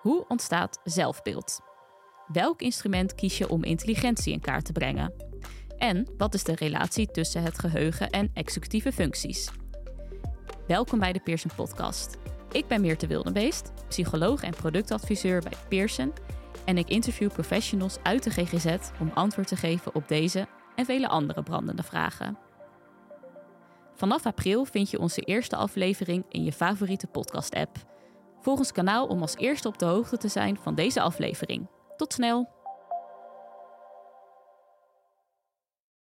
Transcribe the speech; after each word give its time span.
Hoe 0.00 0.24
ontstaat 0.28 0.80
zelfbeeld? 0.84 1.60
Welk 2.26 2.60
instrument 2.62 3.14
kies 3.14 3.38
je 3.38 3.48
om 3.48 3.64
intelligentie 3.64 4.32
in 4.32 4.40
kaart 4.40 4.64
te 4.64 4.72
brengen? 4.72 5.12
En 5.78 6.06
wat 6.16 6.34
is 6.34 6.44
de 6.44 6.54
relatie 6.54 7.10
tussen 7.10 7.42
het 7.42 7.58
geheugen 7.58 8.10
en 8.10 8.30
executieve 8.34 8.92
functies? 8.92 9.50
Welkom 10.66 10.98
bij 10.98 11.12
de 11.12 11.20
Pearson 11.20 11.50
Podcast. 11.56 12.16
Ik 12.52 12.66
ben 12.66 12.80
Meerte 12.80 13.06
Wildenbeest, 13.06 13.72
psycholoog 13.88 14.42
en 14.42 14.54
productadviseur 14.54 15.40
bij 15.40 15.58
Pearson. 15.68 16.12
En 16.64 16.78
ik 16.78 16.88
interview 16.88 17.28
professionals 17.28 17.96
uit 18.02 18.22
de 18.22 18.30
GGZ 18.30 18.76
om 19.00 19.10
antwoord 19.14 19.48
te 19.48 19.56
geven 19.56 19.94
op 19.94 20.08
deze 20.08 20.46
en 20.76 20.84
vele 20.84 21.08
andere 21.08 21.42
brandende 21.42 21.82
vragen. 21.82 22.38
Vanaf 23.94 24.26
april 24.26 24.64
vind 24.64 24.90
je 24.90 24.98
onze 24.98 25.20
eerste 25.20 25.56
aflevering 25.56 26.24
in 26.28 26.44
je 26.44 26.52
favoriete 26.52 27.06
podcast-app. 27.06 27.89
Volg 28.40 28.58
ons 28.58 28.72
kanaal 28.72 29.06
om 29.06 29.20
als 29.20 29.36
eerste 29.36 29.68
op 29.68 29.78
de 29.78 29.84
hoogte 29.84 30.16
te 30.16 30.28
zijn 30.28 30.56
van 30.56 30.74
deze 30.74 31.00
aflevering. 31.00 31.68
Tot 31.96 32.12
snel! 32.12 32.59